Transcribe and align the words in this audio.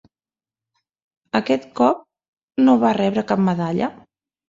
Aquest 1.41 1.69
cop, 1.81 2.01
no 2.67 2.79
va 2.87 2.97
rebre 3.01 3.29
cap 3.35 3.49
medalla. 3.53 3.97